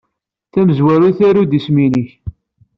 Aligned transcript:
Tamezwarut, 0.51 1.19
aru-d 1.27 1.51
isem-nnek. 1.57 2.07